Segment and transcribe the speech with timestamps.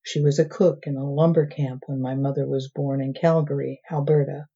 [0.03, 3.81] She was a cook in a lumber camp when my mother was born in Calgary,
[3.91, 4.47] Alberta.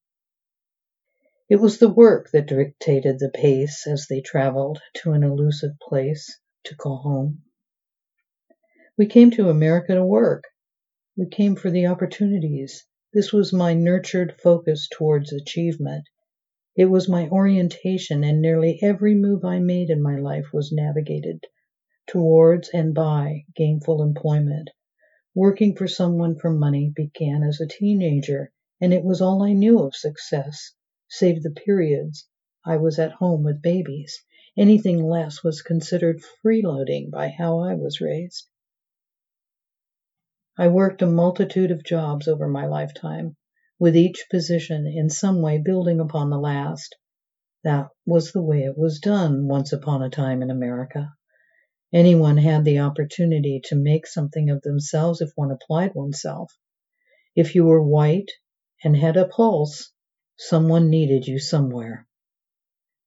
[1.50, 6.38] It was the work that dictated the pace as they traveled to an elusive place
[6.62, 7.42] to call home.
[8.96, 10.44] We came to America to work.
[11.16, 12.86] We came for the opportunities.
[13.12, 16.04] This was my nurtured focus towards achievement.
[16.76, 21.46] It was my orientation, and nearly every move I made in my life was navigated
[22.06, 24.70] towards and by gainful employment.
[25.34, 29.80] Working for someone for money began as a teenager, and it was all I knew
[29.80, 30.74] of success
[31.10, 32.26] save the periods
[32.64, 34.22] I was at home with babies.
[34.56, 38.46] Anything less was considered freeloading by how I was raised.
[40.56, 43.36] I worked a multitude of jobs over my lifetime,
[43.78, 46.96] with each position in some way building upon the last.
[47.64, 51.14] That was the way it was done once upon a time in America.
[51.92, 56.52] Anyone had the opportunity to make something of themselves if one applied oneself.
[57.34, 58.30] If you were white
[58.84, 59.90] and had a pulse,
[60.42, 62.06] Someone needed you somewhere.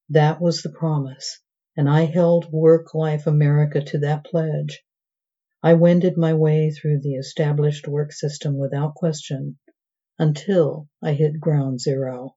[0.08, 1.42] That was the promise,
[1.76, 4.84] and I held work life America to that pledge.
[5.64, 9.58] I wended my way through the established work system without question
[10.20, 12.36] until I hit ground zero.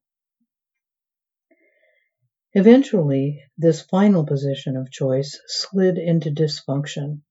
[2.53, 7.21] Eventually, this final position of choice slid into dysfunction.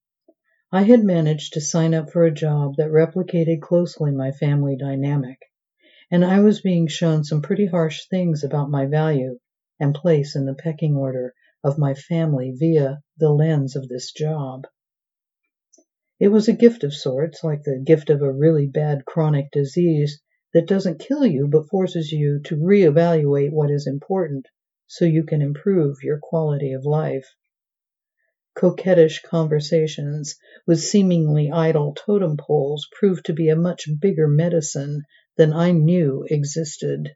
[0.71, 5.41] I had managed to sign up for a job that replicated closely my family dynamic
[6.11, 9.39] and I was being shown some pretty harsh things about my value
[9.81, 11.35] and place in the pecking order
[11.65, 14.67] of my family via the lens of this job.
[16.21, 20.23] It was a gift of sorts, like the gift of a really bad chronic disease
[20.55, 24.47] that doesn't kill you but forces you to reevaluate what is important
[24.87, 27.35] so you can improve your quality of life.
[28.57, 30.37] Coquettish conversations
[30.67, 35.03] with seemingly idle totem poles proved to be a much bigger medicine
[35.37, 37.15] than I knew existed.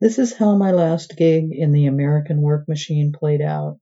[0.00, 3.80] This is how my last gig in the American work machine played out.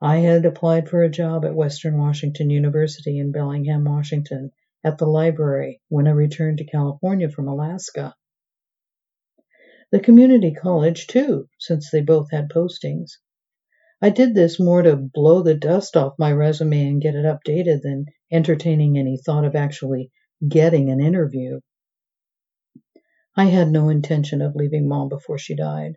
[0.00, 4.52] I had applied for a job at Western Washington University in Bellingham, Washington,
[4.84, 8.14] at the library when I returned to California from Alaska.
[9.90, 13.12] The community college, too, since they both had postings.
[14.02, 17.80] I did this more to blow the dust off my resume and get it updated
[17.80, 20.10] than entertaining any thought of actually
[20.48, 21.60] getting an interview.
[23.36, 25.96] I had no intention of leaving Mom before she died.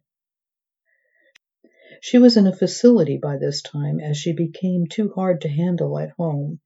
[2.02, 5.97] She was in a facility by this time as she became too hard to handle
[6.00, 6.59] at home,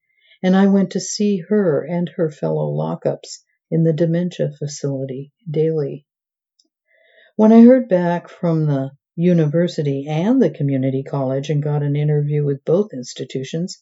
[0.44, 6.06] and I went to see her and her fellow lockups in the dementia facility daily.
[7.38, 12.44] When I heard back from the university and the community college and got an interview
[12.44, 13.82] with both institutions,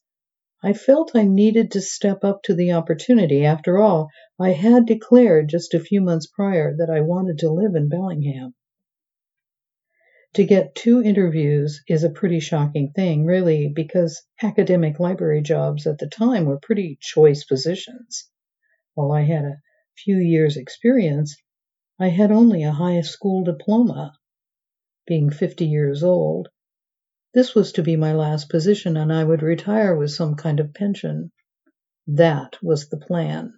[0.62, 3.46] I felt I needed to step up to the opportunity.
[3.46, 7.76] After all, I had declared just a few months prior that I wanted to live
[7.76, 8.54] in Bellingham.
[10.34, 15.98] To get two interviews is a pretty shocking thing, really, because academic library jobs at
[15.98, 18.30] the time were pretty choice positions.
[18.96, 19.62] While I had a
[19.96, 21.42] few years' experience,
[21.98, 24.14] I had only a high school diploma.
[25.08, 26.50] Being 50 years old,
[27.34, 30.74] this was to be my last position, and I would retire with some kind of
[30.74, 31.32] pension.
[32.08, 33.54] That was the plan.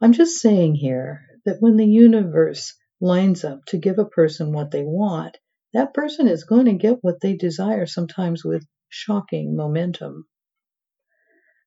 [0.00, 4.70] I'm just saying here that when the universe lines up to give a person what
[4.70, 5.36] they want,
[5.74, 10.26] that person is going to get what they desire, sometimes with shocking momentum.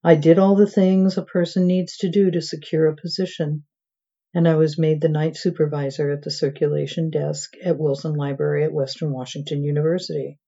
[0.04, 3.66] I did all the things a person needs to do to secure a position,
[4.34, 8.74] and I was made the night supervisor at the circulation desk at Wilson Library at
[8.74, 10.39] Western Washington University.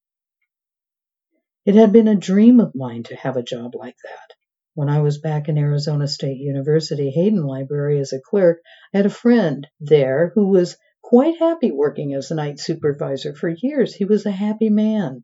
[1.66, 4.36] It had been a dream of mine to have a job like that.
[4.74, 8.62] When I was back in Arizona State University Hayden Library as a clerk,
[8.94, 13.34] I had a friend there who was quite happy working as a night supervisor.
[13.34, 15.24] For years, he was a happy man.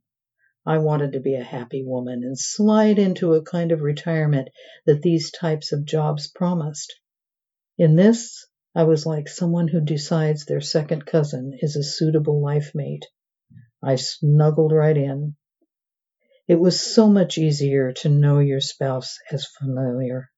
[0.65, 4.47] I wanted to be a happy woman and slide into a kind of retirement
[4.85, 6.97] that these types of jobs promised.
[7.77, 12.71] In this, I was like someone who decides their second cousin is a suitable life
[12.73, 13.07] mate.
[13.83, 15.35] I snuggled right in.
[16.49, 20.31] It was so much easier to know your spouse as familiar.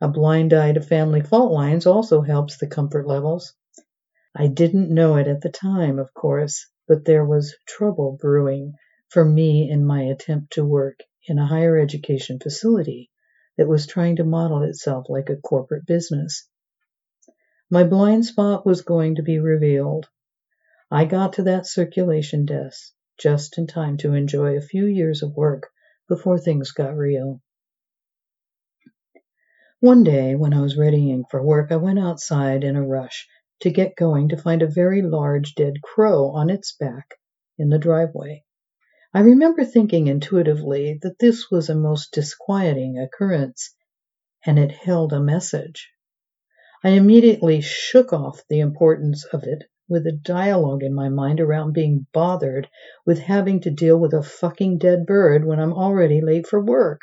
[0.00, 3.52] A blind eye to family fault lines also helps the comfort levels.
[4.32, 8.74] I didn't know it at the time, of course, but there was trouble brewing
[9.08, 13.10] for me in my attempt to work in a higher education facility
[13.58, 16.48] that was trying to model itself like a corporate business.
[17.68, 20.08] My blind spot was going to be revealed.
[20.92, 25.36] I got to that circulation desk just in time to enjoy a few years of
[25.36, 25.70] work
[26.08, 27.40] before things got real.
[29.80, 33.28] One day, when I was readying for work, I went outside in a rush
[33.60, 37.14] to get going to find a very large dead crow on its back
[37.58, 38.44] in the driveway.
[39.12, 43.74] I remember thinking intuitively that this was a most disquieting occurrence,
[44.44, 45.90] and it held a message.
[46.82, 51.72] I immediately shook off the importance of it with a dialogue in my mind around
[51.72, 52.68] being bothered
[53.04, 57.02] with having to deal with a fucking dead bird when I'm already late for work.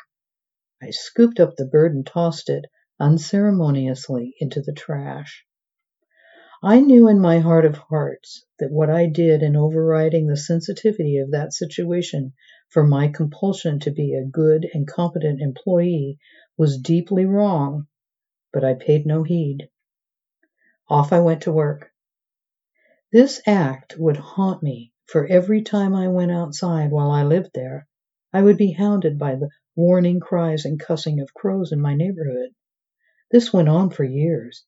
[0.82, 2.64] I scooped up the bird and tossed it
[2.98, 5.44] unceremoniously into the trash.
[6.64, 11.18] I knew in my heart of hearts that what I did in overriding the sensitivity
[11.18, 12.32] of that situation
[12.68, 16.18] for my compulsion to be a good and competent employee
[16.56, 17.86] was deeply wrong,
[18.52, 19.68] but I paid no heed.
[20.88, 21.91] Off I went to work.
[23.12, 27.86] This act would haunt me, for every time I went outside while I lived there,
[28.32, 32.54] I would be hounded by the warning cries and cussing of crows in my neighborhood.
[33.30, 34.64] This went on for years.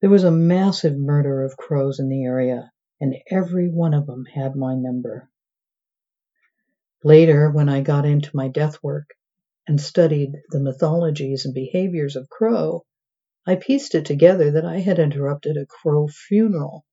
[0.00, 4.24] There was a massive murder of crows in the area, and every one of them
[4.24, 5.28] had my number.
[7.04, 9.10] Later, when I got into my death work
[9.68, 12.86] and studied the mythologies and behaviors of crow,
[13.46, 16.86] I pieced it together that I had interrupted a crow funeral,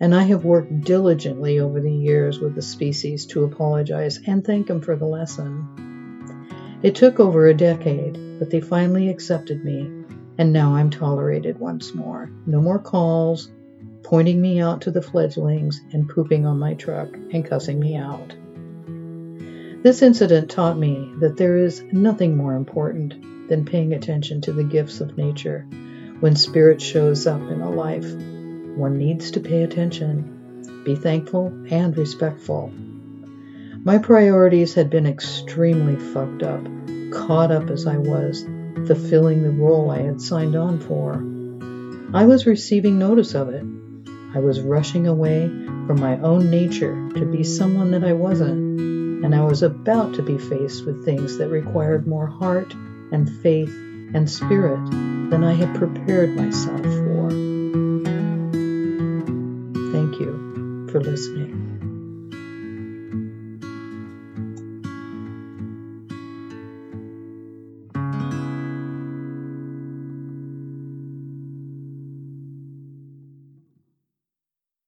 [0.00, 4.66] and I have worked diligently over the years with the species to apologize and thank
[4.66, 6.78] them for the lesson.
[6.82, 9.98] It took over a decade, but they finally accepted me
[10.38, 12.30] and now I'm tolerated once more.
[12.46, 13.50] No more calls,
[14.04, 18.34] pointing me out to the fledglings, and pooping on my truck and cussing me out.
[19.82, 24.64] This incident taught me that there is nothing more important than paying attention to the
[24.64, 25.66] gifts of nature.
[26.20, 28.06] When spirit shows up in a life,
[28.78, 32.72] one needs to pay attention, be thankful, and respectful.
[33.84, 36.64] My priorities had been extremely fucked up,
[37.10, 38.44] caught up as I was
[38.86, 41.14] fulfilling the role I had signed on for.
[42.16, 43.64] I was receiving notice of it.
[44.34, 45.48] I was rushing away
[45.86, 48.80] from my own nature to be someone that I wasn't,
[49.24, 52.72] and I was about to be faced with things that required more heart
[53.10, 53.74] and faith
[54.14, 54.84] and spirit
[55.30, 57.57] than I had prepared myself for.
[60.88, 61.97] For listening.